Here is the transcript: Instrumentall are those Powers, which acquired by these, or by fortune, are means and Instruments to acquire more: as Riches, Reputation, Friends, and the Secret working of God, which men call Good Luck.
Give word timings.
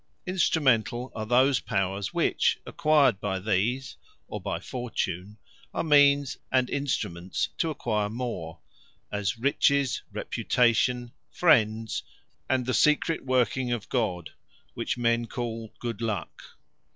Instrumentall 0.25 1.11
are 1.13 1.27
those 1.27 1.59
Powers, 1.59 2.11
which 2.11 2.57
acquired 2.65 3.19
by 3.19 3.37
these, 3.39 3.97
or 4.27 4.41
by 4.41 4.59
fortune, 4.59 5.37
are 5.75 5.83
means 5.83 6.37
and 6.51 6.71
Instruments 6.71 7.49
to 7.59 7.69
acquire 7.69 8.09
more: 8.09 8.61
as 9.11 9.37
Riches, 9.37 10.01
Reputation, 10.11 11.11
Friends, 11.29 12.01
and 12.49 12.65
the 12.65 12.73
Secret 12.73 13.25
working 13.27 13.71
of 13.71 13.89
God, 13.89 14.31
which 14.73 14.97
men 14.97 15.27
call 15.27 15.71
Good 15.77 16.01
Luck. 16.01 16.41